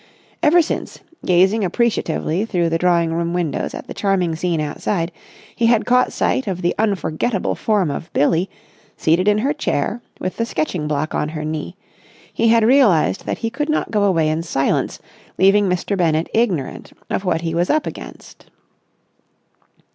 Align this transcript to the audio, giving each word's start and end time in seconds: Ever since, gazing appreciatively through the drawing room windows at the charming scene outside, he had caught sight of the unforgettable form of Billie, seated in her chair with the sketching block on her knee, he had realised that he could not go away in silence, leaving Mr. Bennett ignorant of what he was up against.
Ever 0.41 0.63
since, 0.63 0.99
gazing 1.27 1.63
appreciatively 1.63 2.43
through 2.43 2.69
the 2.69 2.79
drawing 2.79 3.13
room 3.13 3.33
windows 3.33 3.75
at 3.75 3.85
the 3.85 3.93
charming 3.93 4.35
scene 4.35 4.59
outside, 4.59 5.11
he 5.55 5.67
had 5.67 5.85
caught 5.85 6.11
sight 6.11 6.47
of 6.47 6.63
the 6.63 6.73
unforgettable 6.79 7.53
form 7.53 7.91
of 7.91 8.11
Billie, 8.11 8.49
seated 8.97 9.27
in 9.27 9.37
her 9.37 9.53
chair 9.53 10.01
with 10.19 10.37
the 10.37 10.45
sketching 10.47 10.87
block 10.87 11.13
on 11.13 11.29
her 11.29 11.45
knee, 11.45 11.75
he 12.33 12.47
had 12.47 12.63
realised 12.65 13.27
that 13.27 13.37
he 13.37 13.51
could 13.51 13.69
not 13.69 13.91
go 13.91 14.03
away 14.05 14.27
in 14.27 14.41
silence, 14.41 14.99
leaving 15.37 15.69
Mr. 15.69 15.95
Bennett 15.95 16.29
ignorant 16.33 16.91
of 17.11 17.23
what 17.23 17.41
he 17.41 17.53
was 17.53 17.69
up 17.69 17.85
against. 17.85 18.47